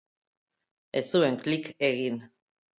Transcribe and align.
Ez 1.01 1.05
zuen 1.13 1.39
klik 1.45 1.71
egin. 1.93 2.21